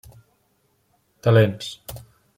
[1.21, 1.71] Talents: